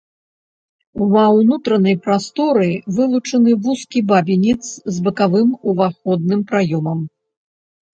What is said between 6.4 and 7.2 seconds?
праёмам.